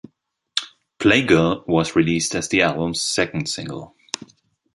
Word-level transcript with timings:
"Playgirl" 0.97 1.67
was 1.67 1.95
released 1.95 2.33
as 2.33 2.49
the 2.49 2.63
album's 2.63 2.99
second 2.99 3.47
single. 3.47 3.95